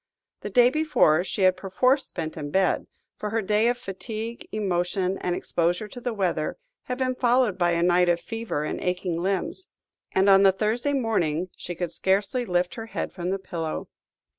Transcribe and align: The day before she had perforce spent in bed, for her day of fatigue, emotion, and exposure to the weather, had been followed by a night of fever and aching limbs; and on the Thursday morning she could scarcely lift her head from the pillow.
The 0.39 0.49
day 0.49 0.71
before 0.71 1.23
she 1.23 1.43
had 1.43 1.55
perforce 1.55 2.07
spent 2.07 2.35
in 2.35 2.49
bed, 2.49 2.87
for 3.17 3.29
her 3.29 3.41
day 3.43 3.67
of 3.67 3.77
fatigue, 3.77 4.47
emotion, 4.51 5.19
and 5.19 5.35
exposure 5.35 5.87
to 5.89 6.01
the 6.01 6.11
weather, 6.11 6.57
had 6.85 6.97
been 6.97 7.13
followed 7.13 7.55
by 7.55 7.73
a 7.73 7.83
night 7.83 8.09
of 8.09 8.19
fever 8.19 8.63
and 8.63 8.81
aching 8.81 9.21
limbs; 9.21 9.67
and 10.11 10.27
on 10.27 10.41
the 10.41 10.51
Thursday 10.51 10.93
morning 10.93 11.49
she 11.55 11.75
could 11.75 11.91
scarcely 11.91 12.45
lift 12.47 12.73
her 12.73 12.87
head 12.87 13.13
from 13.13 13.29
the 13.29 13.37
pillow. 13.37 13.89